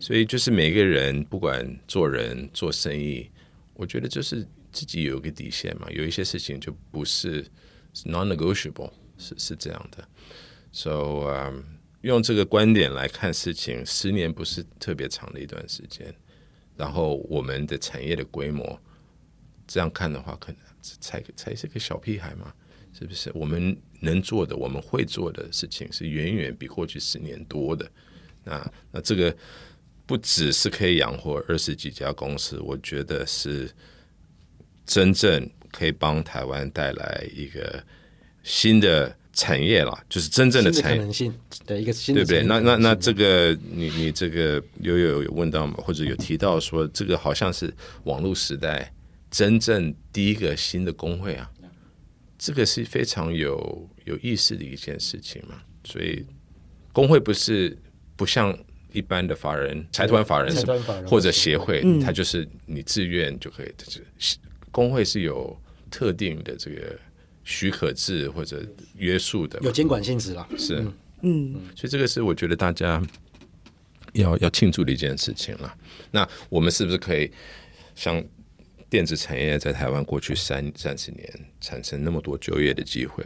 [0.00, 3.30] 所以就是每个人不管做人做生意，
[3.74, 5.86] 我觉得就是自己有一个底线嘛。
[5.92, 7.46] 有一些事情就不是
[8.04, 10.04] non-negotiable，是是这样的。
[10.72, 11.60] So，um，
[12.00, 16.12] 用这个观点来看事情，十年不是特别长的一段时间。
[16.76, 18.80] 然后我们的产业的规模，
[19.66, 22.52] 这样看的话，可能才才是个小屁孩嘛。
[22.94, 27.90] 是不是我们能做的、我们会做的事情是远远比过去十年多的？
[28.44, 29.34] 那那这个
[30.04, 33.70] 不只是可以养活二十几家公司，我觉得是
[34.84, 37.82] 真正可以帮台湾带来一个
[38.42, 40.96] 新的产业了，就是真正的产业。
[40.96, 41.34] 的可能性
[41.66, 42.48] 的一个新的，对不对？
[42.48, 45.74] 那那那这个你你这个有有有问到吗？
[45.78, 47.72] 或者有提到说这个好像是
[48.04, 48.92] 网络时代
[49.30, 51.50] 真正第一个新的工会啊？
[52.38, 53.88] 这个是非常有？
[54.04, 56.26] 有意思的一件事情嘛，所以
[56.92, 57.78] 工会不是
[58.16, 58.52] 不像
[58.92, 60.66] 一般的法人财团法人是
[61.06, 63.72] 或者协会，它就是你自愿就可以。
[63.78, 64.36] 就是
[64.72, 65.56] 工会是有
[65.88, 66.98] 特定的这个
[67.44, 68.64] 许可制或者
[68.96, 70.48] 约束的，有监管性质了。
[70.58, 70.84] 是，
[71.22, 73.02] 嗯，所以这个是我觉得大家
[74.12, 75.74] 要要庆祝的一件事情了。
[76.10, 77.30] 那我们是不是可以
[77.94, 78.22] 像？
[78.92, 81.26] 电子产业在台湾过去三三十年
[81.62, 83.24] 产生那么多就业的机会，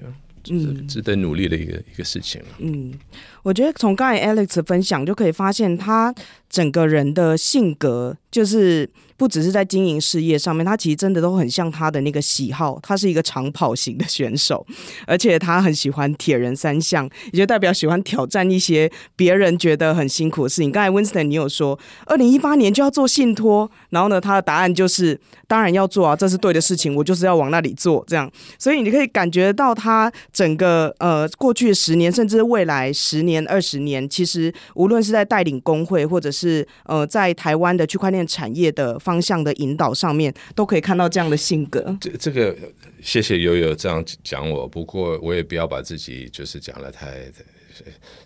[0.00, 2.42] 嗯，值得努力的一个一个事情。
[2.60, 2.94] 嗯，
[3.42, 6.14] 我觉得从刚才 Alex 分享就可以发现，他
[6.52, 8.88] 整个人的性格就是。
[9.14, 12.76] 不只是在经营事业上面，他其实真的都很像他的那个喜好。
[12.82, 14.66] 他是一个长跑型的选手，
[15.06, 20.72] 而且他很喜欢铁人三项，也就代表喜欢挑战一些别人觉得很辛苦的事情。
[20.72, 28.04] 刚才 Winston 你有说，二零一八年就要做信托，然后呢，他的答案就是当然要做啊，这是对的事情，我就是要往那里做。
[28.08, 39.22] 这样，所以你可以感觉到他整个呃过去十年，甚至未来十年、二十年，其实无论是在带领工会，或者是是呃在台湾的区块链产业的方。
[39.22, 41.96] 向的引导上面都可以看到这样的性格。
[42.00, 42.56] 这这个
[43.00, 47.30] 谢谢悠悠这样讲我，不过我也不要把自己就是讲得太，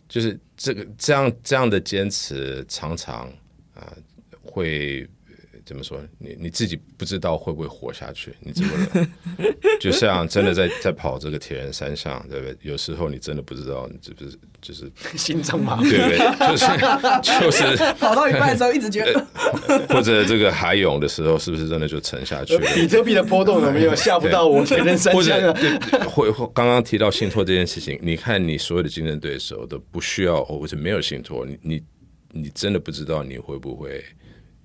[0.09, 3.31] 就是这个这样这样的坚持常常
[3.75, 3.93] 啊
[4.43, 5.07] 会。
[5.67, 6.01] 怎么说？
[6.19, 8.33] 你你自己不知道会不会活下去？
[8.39, 9.07] 你怎么了？
[9.81, 12.57] 就像真的在在跑这个铁人三项，对不对？
[12.63, 16.19] 有时候你真的不知道，你是不是就是心脏麻 对不对？
[16.49, 19.27] 就是就是 跑到一半的时候一直觉得，
[19.89, 22.71] 或者这个海泳的时候，是不是真的就沉下去了？
[22.73, 25.53] 比特币的波动有没有吓不到我铁人三项啊？
[26.09, 31.83] 或或刚刚提到信托这件事情，你看你所有的竞争对手都不需要，或者没有信托，你你
[32.31, 34.05] 你真的不知道你会不会。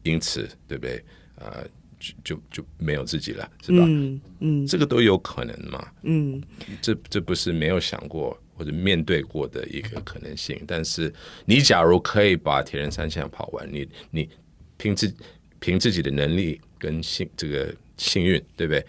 [0.03, 1.03] 因此，对不对？
[1.35, 1.67] 啊、呃，
[1.99, 3.83] 就就就没有自己了，是吧？
[3.87, 5.87] 嗯，嗯，这个都有可能嘛。
[6.03, 6.41] 嗯，
[6.81, 10.61] 这这不是没有想过或者面对过的一个可能性。
[10.67, 11.13] 但是，
[11.45, 14.29] 你假如可以把铁人三项跑完，你你
[14.77, 15.13] 凭自
[15.59, 18.85] 凭自己的能力跟幸这个幸运，对不对？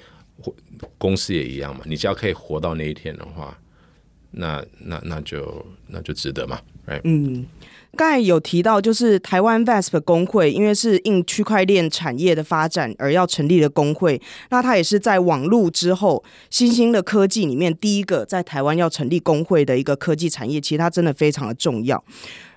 [0.99, 1.83] 公司也一样嘛。
[1.87, 3.57] 你只要可以活到那一天的话，
[4.31, 7.01] 那那那就那就值得嘛，right？
[7.05, 7.47] 嗯。
[7.95, 14.21] 刚才有提到，就是台湾 VASP 工会，因为是应区块链产业的发展而要成立的工会。
[14.49, 20.59] 那它也是在网络之后新兴的科技里面第一个在台湾要成立工会的一个科技产业。
[20.59, 22.03] 其实它真的非常的重要。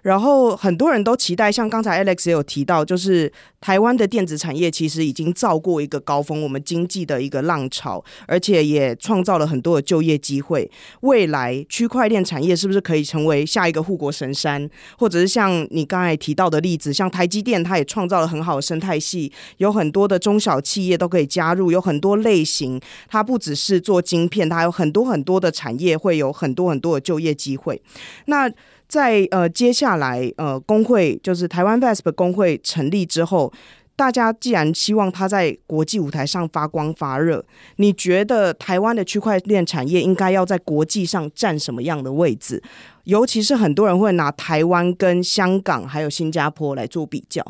[0.05, 10.69] 然后很多人都期待，像刚才 Alex 也有提到，就是台湾的电子产业其实已经造过一个高峰，我们经济的一个浪潮，而且也创造了很多的就业机会。
[11.01, 14.69] 未来区块链产业是不是可以成为下一个护国神山？
[14.95, 27.81] 或者是像你刚才提到的例子，像台积电，它也创造了很好的生态系，有很多的中小企业都可以加入，有很多类型，它不只是做晶片，它有很多很多的产业，会有很多很多的就业机会。
[28.27, 28.47] 那
[28.87, 33.51] 在呃接下来呃工会就是台湾 VASP 工会成立之后。
[33.97, 37.45] 大家既然希望它在国际舞台上发光发热，
[37.77, 42.61] 你觉得台湾的区块链产业应该要在国际上占什么样的位置？
[43.05, 47.41] 尤其是很多人会拿台湾跟香港还有新加坡来做比较。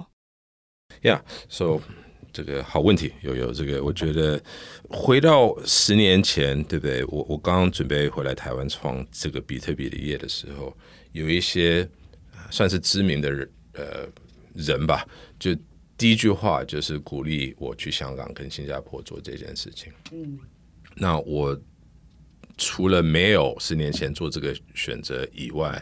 [1.02, 1.82] Yeah，so
[2.32, 4.39] 这个好问题，有有这个，我觉得
[4.88, 7.04] 回到十年前，对不对？
[7.06, 10.78] 我我刚刚准备回来台湾创这个比特币的业的时候，
[11.15, 11.89] 有一些
[12.51, 14.08] 算是知名的人呃
[14.54, 15.08] 人吧，
[15.39, 15.56] 就。
[15.97, 19.93] 第一句话就是鼓励我去香港跟新加坡做这件事情。
[20.12, 20.38] 嗯，
[20.93, 21.58] 那我
[22.58, 25.82] 除了没有十年前做这个选择以外，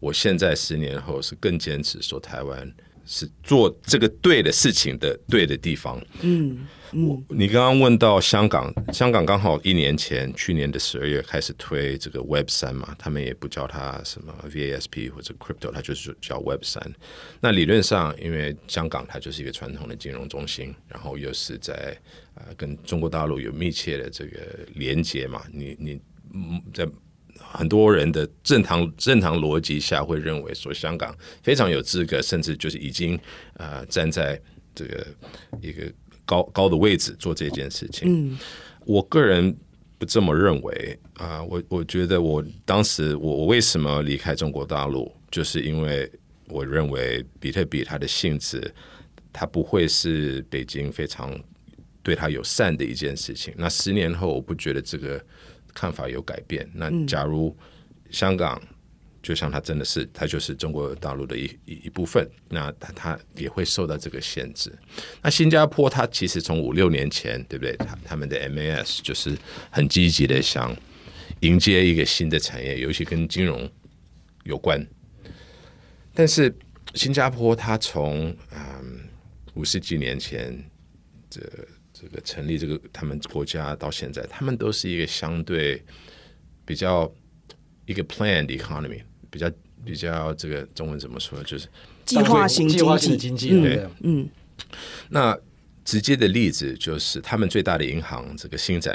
[0.00, 2.68] 我现在十年后是更坚持说台湾
[3.04, 6.00] 是做这个对的事情的对的地方。
[6.20, 6.66] 嗯。
[6.94, 16.82] 我你刚刚问到香港，香港刚好一年前，去年的十二月开始推这个 Web 三嘛，他们也不叫它什么 VASP 或者 Crypto，它就是叫 Web 三。
[17.40, 21.96] 那理论上，因为香港它就是一个传统的金融中心，然后又是在
[22.34, 24.38] 呃跟中国大陆有密切的这个
[24.74, 25.98] 连接嘛，你你
[26.74, 26.86] 在
[27.38, 33.18] 很多人的正常正常逻辑下会认为说香港非常有资格，甚至就是已经
[33.54, 34.40] 呃站在
[34.74, 35.06] 这个
[35.60, 35.92] 一个。
[36.24, 38.38] 高高的位置做这件事情，嗯，
[38.86, 39.54] 我个人
[39.98, 41.42] 不这么认为啊。
[41.42, 46.10] 我我觉得我当时我我为什么离开中国大陆，就是因为
[46.46, 48.72] 我认为比特币它的性质，
[49.32, 51.36] 它不会是北京非常
[52.04, 53.52] 对它友善的一件事情。
[53.58, 55.22] 那十年后，我不觉得这个
[55.74, 56.68] 看法有改变。
[56.74, 57.56] 那假如
[58.10, 58.60] 香港。
[59.22, 64.76] 就像它真的是，它就是中国大陆的一一一部分，那它它也会受到这个限制。
[65.22, 67.76] 那新加坡它其实从五六年前，对不对？
[67.76, 69.38] 它他们的 MAS 就是
[69.70, 70.76] 很积极的想
[71.38, 73.70] 迎接一个新的产业，尤其跟金融
[74.42, 74.84] 有关。
[76.12, 76.52] 但是
[76.94, 79.08] 新加坡它从嗯
[79.54, 80.68] 五十几年前
[81.30, 81.40] 这
[82.02, 85.80] 这个成立这个他们国家到现在，他们都是一个相对
[86.64, 87.08] 比较
[87.86, 89.00] 一个 planned economy。
[89.30, 89.50] 比较
[89.82, 91.42] 比较，这个中文怎么说？
[91.44, 91.66] 就是
[92.04, 94.28] 计划型经济，经济对，嗯。
[95.08, 95.34] 那
[95.84, 98.94] 直接的例子就是，他们最大的银行这个星展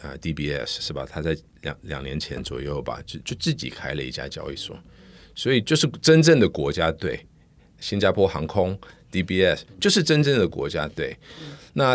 [0.00, 1.06] 啊、呃、，DBS 是吧？
[1.06, 4.74] 他在两两年前左右吧，就就自己开了一家交易所，
[5.34, 7.26] 所以就是真正的国家队。
[7.78, 8.78] 新加坡航空
[9.12, 11.14] DBS 就是真正的国家队。
[11.74, 11.94] 那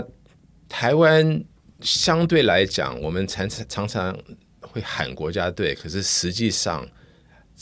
[0.71, 1.43] 台湾
[1.81, 4.17] 相对来讲，我们常常常
[4.62, 6.88] 会喊国家队，可是实际上。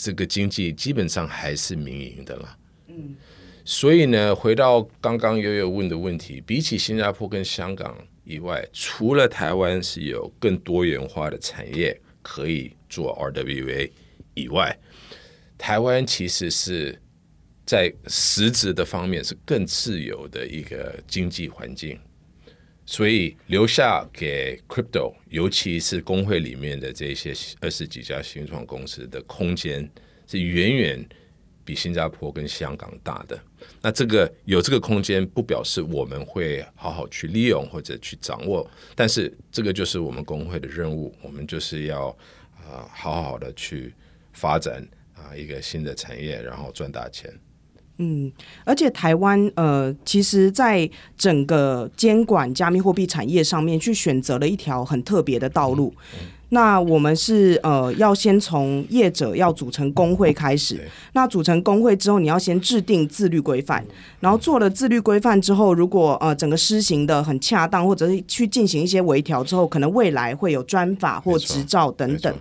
[0.02, 3.18] 这个经济基本上还是民营的啦，嗯，
[3.66, 13.92] 所以呢，回到刚刚悠悠问的问题，比起新加坡跟香港以外，除了台湾是有更多元化的产业可以做 RWA
[14.36, 14.80] 以外，
[15.58, 16.98] 台湾其实是
[17.66, 22.00] 在实质的方面是更自由的一个经济环境。
[22.90, 29.88] 所以留下给 crypto，尤其是工会里面的这些二十几家新创公司的空间，
[30.26, 31.10] 是远远
[31.64, 33.40] 比新加坡跟香港大的。
[33.80, 42.08] 那这个有这个空间，不表示我们会好好去利用或者去掌握，但是这个就是我们工会的任务，我们就是要
[42.56, 43.94] 啊好好的去
[44.34, 47.32] 发展啊一个新的产业，然后赚大钱。
[48.00, 48.32] 嗯，
[48.66, 55.94] 而且台湾呃，其实在整个监管加密货币产业上面，去选择了一条很特别的道路。
[56.16, 60.82] 嗯嗯那我们是呃，要先从业者要组成工会开始。
[61.14, 63.86] 那组成工会之后，你要先制定自律规范，
[64.20, 72.36] 然后做了自律规范之后，如果呃整个施行的很恰当，或者是去进行一些微调之后，可能未来会有专法或执照等等。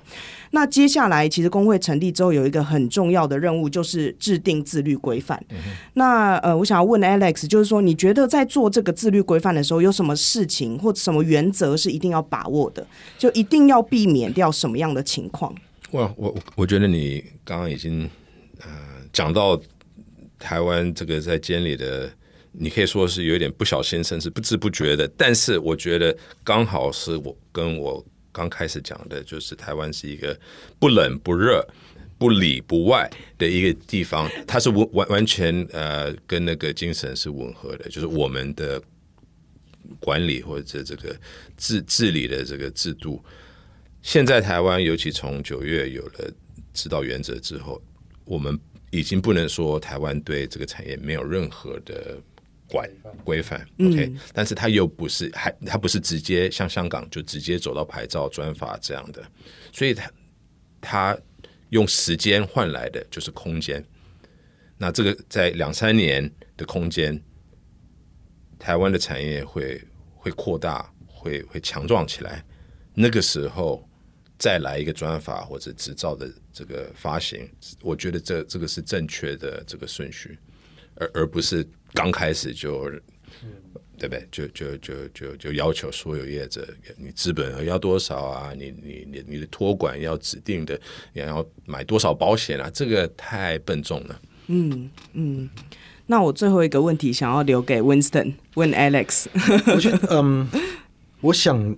[0.50, 5.38] 那接下来，其实工会成立之后，有一个很重要的任务，就是制定自律规范。
[5.50, 5.56] 嗯、
[5.94, 12.86] 那呃，我想要问 Alex，就是说，你觉得在做这个自律规范的时候，有什么事情或者什么原则是一定要把握的？
[13.18, 15.54] 就一定要避免掉什么样的情况？
[15.90, 18.08] 哇，我我觉得你刚刚已经
[18.60, 18.68] 呃
[19.12, 19.60] 讲到
[20.38, 22.10] 台湾这个在监理的，
[22.52, 25.06] 你可以说是有点不小心，甚至不知不觉的。
[25.16, 28.04] 但是我觉得刚好是我跟我。
[28.38, 30.38] 刚开始讲的就是台湾是一个
[30.78, 31.66] 不冷不热、
[32.16, 38.80] 不里不外的一个地方，它是完完完全呃跟那个精神是吻合的，就是我们的
[39.98, 41.16] 管理或者这个
[41.56, 43.20] 治治理的这个制度，
[44.02, 46.32] 现在台湾，尤其从九月有了
[46.72, 47.82] 指导原则之后，
[48.24, 48.56] 我们
[48.92, 52.16] 已经不能说台湾对这个产业没有任何的
[52.68, 52.88] 管
[53.24, 53.60] 规范。
[53.80, 59.24] OK，嗯，但是它又不是还它不是直接像香港就直接走到牌照专法这样的，
[59.72, 60.10] 所以它
[60.80, 61.18] 它
[61.70, 63.84] 用时间换来的就是空间。
[64.76, 67.20] 那这个在两三年的空间，
[68.58, 69.82] 台湾的产业会
[70.14, 72.44] 会扩大，会会强壮起来。
[72.94, 73.88] 那个时候
[74.38, 77.48] 再来一个专法或者执照的这个发行，
[77.82, 80.38] 我觉得这这个是正确的这个顺序，
[80.94, 82.90] 而而不是刚开始就，
[83.98, 84.28] 对不对？
[84.30, 86.66] 就就就就就要求所有业者，
[86.96, 88.52] 你资本额要多少啊？
[88.56, 90.78] 你你你你的托管要指定的，
[91.12, 92.70] 你要买多少保险啊？
[92.72, 94.20] 这个太笨重了。
[94.46, 95.50] 嗯嗯，
[96.06, 99.26] 那我最后一个问题想要留给 Winston 问 Alex。
[99.74, 100.48] 我觉得， 嗯，
[101.20, 101.76] 我想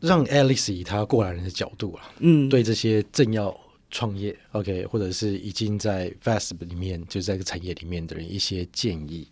[0.00, 3.58] 让 Alex 以他过来人的角度啊，嗯，对这些正要
[3.90, 9.26] 创业，OK，或者是已经在 VASP 里面，就是在这个产业里面的人一些建议。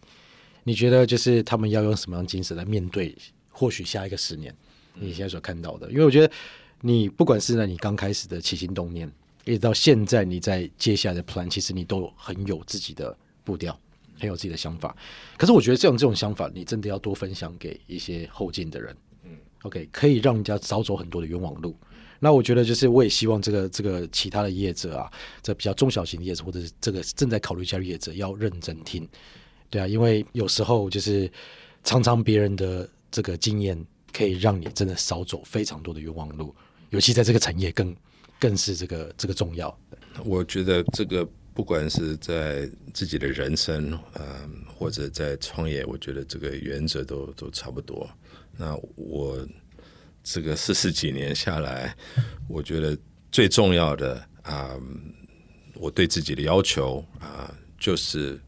[0.65, 3.17] 你觉得就是他们要用什么样精神来面对？
[3.49, 4.55] 或许下一个十年，
[4.95, 6.33] 你现在所看到的，因为我觉得
[6.81, 9.11] 你不管是在你刚开始的起心动念。
[9.47, 13.77] 一直到现在，你在接下来的 plan，其实你都很有自己的步调，
[14.19, 14.95] 很有自己的想法。
[15.39, 18.95] 可是我觉得这种这种想法，你真的要多分享给一些后进的人。
[19.25, 19.31] 嗯
[19.63, 21.75] ，OK，可以让人家少走很多的冤枉路。
[22.19, 25.11] 那我觉得就是，我也希望这个这个其他的业者啊，
[25.43, 29.09] 这比较中小型的业者，或者是这个正在考虑加入业者，要认真听。
[29.71, 31.31] 对啊，因为有时候就是
[31.85, 36.55] 常常别人的这个经验，可以让你真的少走非常多的冤枉路，
[36.91, 37.97] 尤其在这个产业更。
[38.41, 39.79] 更是这个这个重要。
[40.25, 48.09] 我觉得这个不管是在自己的人生，嗯，或者在创业，我觉得这个原则都都差不多。
[48.57, 49.47] 那我
[50.25, 51.95] 这个四十几年下来，
[52.49, 52.97] 我觉得
[53.31, 54.75] 最重要的啊，
[55.75, 58.41] 我对自己的要求啊，就是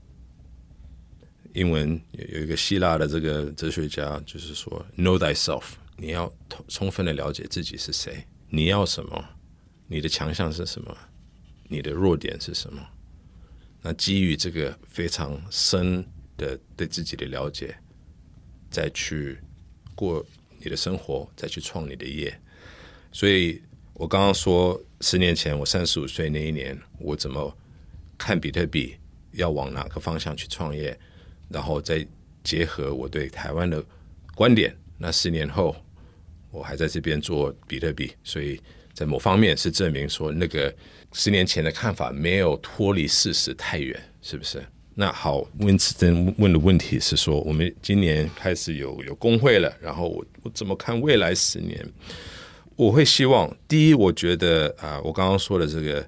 [1.55, 5.63] 英文有有一个希腊的这个哲学家，就是说 “Know thyself”，
[5.97, 6.33] 你要
[6.69, 9.25] 充分的了解自己是谁，你要什么。
[9.87, 10.97] 你的强项是什么？
[11.69, 12.83] 你的弱点是什么？
[13.83, 16.03] 那基于这个非常深
[16.39, 17.77] 的对自己的了解，
[18.71, 19.39] 再去
[19.95, 20.25] 过
[20.59, 22.35] 你的生活，再去创你的业。
[23.11, 23.61] 所以
[23.93, 27.55] 我刚刚说，十年前我三十五岁那一年，我怎么
[28.17, 28.97] 看比特币
[29.33, 30.99] 要往哪个方向去创业，
[31.53, 32.07] 然后再
[32.43, 33.85] 结合我对台湾的
[34.35, 34.75] 观点。
[34.99, 35.77] 那十年后，
[36.51, 38.61] 我还在这边做比特币，所以。
[38.95, 40.73] 在某方面是证明说，那个
[41.15, 44.63] 十年前的看法没有脱离事实太远，是不是？
[44.95, 51.83] 那好，温斯顿问的问题是说，我们今年开始有有工会了，然后我我怎么看未来十年？
[52.77, 56.07] 我会希望，第一，我觉得啊，我刚刚说的这个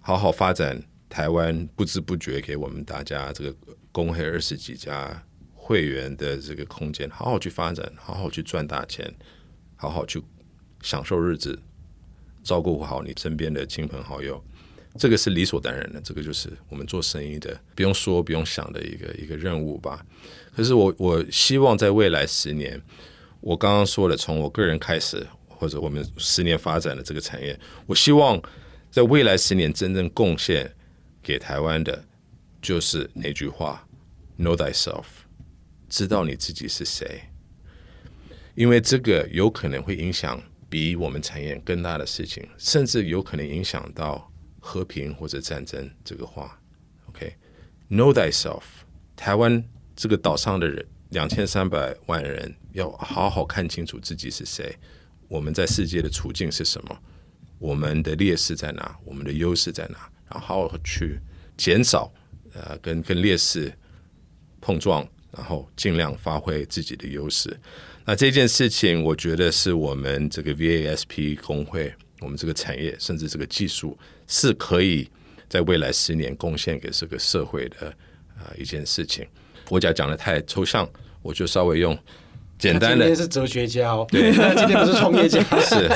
[0.00, 3.52] 好好发展台湾，不知不觉给我们大家这个
[3.92, 5.22] 工会二十几家
[5.54, 9.14] 会员的这个空间，好好去发展，好好去赚大钱，
[9.76, 10.20] 好好去
[10.80, 11.56] 享受日子。
[12.42, 14.42] 照顾好你身边的亲朋好友，
[14.98, 20.04] 这个是理所当然的，这个就是我们做生意的不用说不用想的一个一个任务吧。
[20.52, 22.82] 可是我我希望在未来十年，
[23.40, 28.42] 我刚刚说了，从我个人开始，或者我们十年发展的这个产业，我希望
[28.90, 30.68] 在未来十年真正贡献
[31.22, 32.04] 给台湾的，
[32.62, 33.86] 就是那句话
[34.38, 35.04] ：Know thyself，
[35.90, 37.22] 知道你自己是谁，
[38.54, 40.42] 因为这个有可能会影响。
[40.72, 45.90] 比我们产业更大的事情，甚至有可能影响到和平或者战争。
[46.02, 46.58] 这个话
[47.10, 48.62] ，OK，Know thyself。
[49.14, 49.62] 台湾
[49.94, 54.74] 这个岛上的人，两千三百万人，要好好看清楚自己是谁，
[55.28, 56.98] 我们在世界的处境是什么，
[57.58, 61.20] 我们的劣势在哪，我们的优势在哪，然后好好去
[61.54, 62.10] 减少
[62.54, 63.72] 呃跟跟劣势
[64.60, 67.56] 碰撞，然后尽量发挥自己的优势。
[68.04, 73.96] 那这件事情，我觉得是我们这个 VASP 工会，我们这个产业，甚至这个技术，
[74.26, 75.08] 是可以
[75.48, 77.88] 在未来十年贡献给这个社会的
[78.36, 79.26] 啊、呃、一件事情。
[79.68, 80.88] 我讲讲的太抽象，
[81.22, 81.96] 我就稍微用
[82.62, 83.04] 简单的。
[83.04, 85.42] 今天是哲学家哦，对， 今天不是创业家。
[85.60, 85.90] 是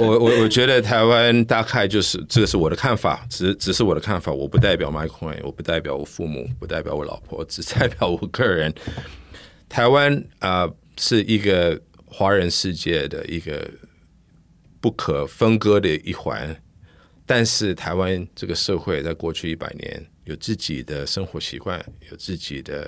[0.00, 8.72] 我我我觉得台湾大概就是这个是我的看法，只只是我的看法，我不代表 Microin，我不代表我父母，不代表我老婆，只代表我个人。
[9.68, 10.62] 台湾啊。
[10.62, 13.70] 呃是一个华人世界的一个
[14.80, 16.56] 不可分割的一环，
[17.26, 21.78] 但是台湾这个社会在过去一百年有自己的生活习惯，
[22.10, 22.84] 有自己的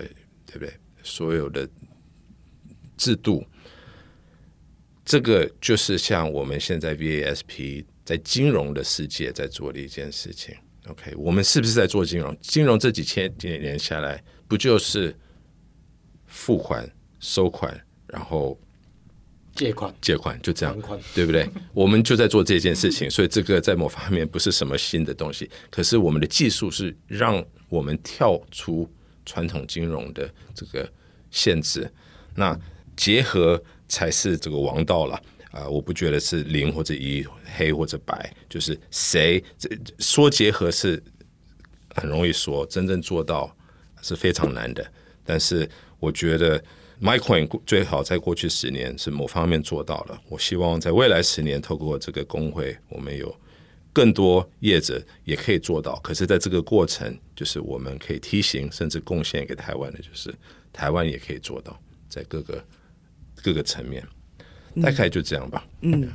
[0.47, 0.73] 对不对？
[1.03, 1.69] 所有的
[2.99, 3.47] 制度，
[5.05, 10.55] 这个就是像我们现在 VASP 在金融的世界在做的一件事情。
[10.89, 12.37] OK，我们是不是在做金融？
[12.41, 15.15] 金融这几千几年下来，不就是
[16.27, 16.91] 付款、
[17.21, 18.59] 收款，然后
[19.55, 20.75] 借款、借款，就这样，
[21.15, 21.47] 对不对？
[21.75, 25.51] 我们就在做这件事情，所以这个在某方面不是什么新的东西。
[25.71, 28.91] 可是我们的技术是让我们跳出
[29.27, 30.91] 传统金融的这个
[31.31, 31.91] 限制，
[32.35, 32.59] 那
[32.99, 33.63] 结合。
[33.91, 35.19] 才是这个王道了
[35.51, 37.27] 啊、我不觉得是零或者一，
[37.57, 39.67] 黑或者白，就是谁这
[39.99, 41.03] 说结合是
[41.95, 43.51] 很容易说，真正做到
[44.03, 44.87] 是非常难的。
[45.25, 45.67] 但是
[45.99, 46.63] 我觉得
[47.01, 50.21] MaiCoin 最好在过去十年是某方面做到了。
[50.29, 53.35] 我希望在未来十年，透过这个工会，我们有
[53.91, 55.99] 更多业者也可以做到。
[56.01, 60.31] 可是，在这个过程，就是我们可以梯形，甚至贡献给台湾的，就是
[60.75, 61.81] 台湾也可以做到，
[62.11, 62.63] 在各个。
[63.49, 64.07] 各个层面，
[64.83, 65.65] 大概就这样吧。
[65.81, 66.07] 嗯。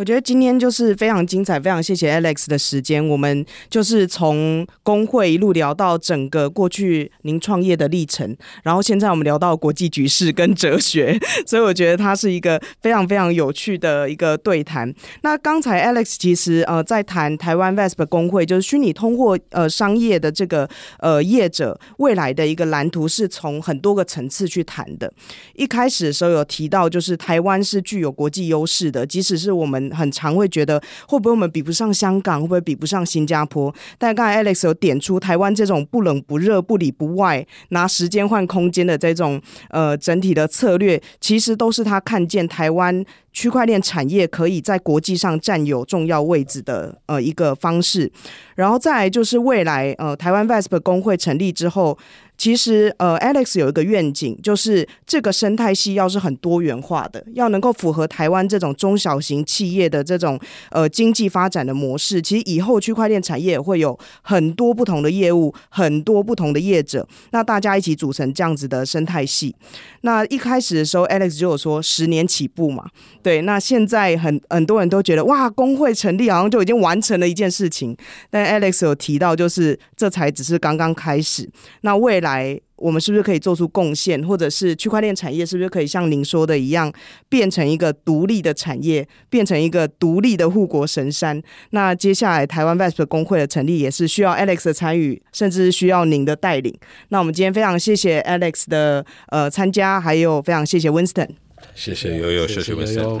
[0.00, 3.06] 我觉得今天就是非常精彩，非常谢谢 Alex 的时间。
[3.06, 14.90] 我们就是从工会一路聊到整个过去您创业的历程，然后现在我们聊到国际局势跟哲学，所以我觉得它是一个非常非常有趣的一个对谈。
[15.20, 20.66] 那刚才 Alex 其实呃在谈台湾 VASP 公会，就是虚拟通货呃商业的这个
[21.00, 25.12] 呃业者未来的一个蓝图，是从很多个层次去谈的。
[25.56, 29.89] 一开始的时候有提到，就是台湾是具有国际优势的，即使是我们。
[29.94, 33.74] 很常会觉得会不会我们比不上香港，会不会比不上新加坡？
[33.98, 48.10] 但刚才 Alex 有点出台湾这种不冷不热、不里不外、拿时间换空间的这种呃整体的策略，其实都是他看见台湾区块链产业可以在国际上占有重要位置的呃一个方式。
[48.56, 51.98] 然后再来就是未来呃台湾 VASP 公会成立之后。
[52.40, 62.22] 其实，呃，Alex 有一个愿景，就是这个生态系要是很多元化的，要能够符合台湾这种中小型企业的这种呃经济发展的模式。
[62.22, 69.54] 其实以后区块链产业也会有很多不同的业务，很多不同的业者，那大家一起组成这样子的生态系。
[70.00, 72.88] 那一开始的时候，Alex 就有说十年起步嘛，
[73.22, 73.42] 对。
[73.42, 77.94] 那现在很很多人都觉得哇，工会成立好像就已经完成了一件事情，
[78.30, 81.46] 但 Alex 有提到，就是这才只是刚刚开始。
[81.82, 82.29] 那未来。
[82.34, 86.92] 来，我们是不是可以做出贡献，或者是区块链产业是不是可以像您说的一样，
[87.28, 91.42] 变成一个独立的产业，变成一个独立的护国神山？
[91.70, 96.74] 那接下来台湾 VASP 工会的成立也是需要 Alex 的参与，甚至需要您的带领。
[97.08, 101.28] 那我们今天非常谢谢 Alex 的呃参加，还有非常谢谢 Winston，
[101.74, 103.20] 谢谢悠悠，谢谢 Winston。